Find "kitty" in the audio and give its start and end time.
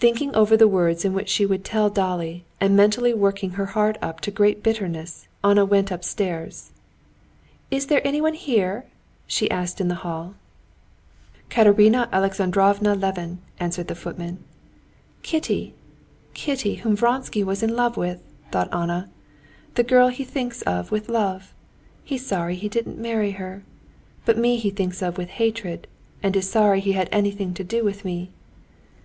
15.22-15.72, 16.34-16.74